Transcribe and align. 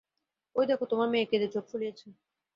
ঐ 0.55 0.61
দেখো, 0.65 0.85
তোমার 0.85 1.07
মেয়ে 1.09 1.25
কেঁদে 1.25 1.47
চোখ 1.47 1.63
ফুলিয়েছে। 1.71 2.07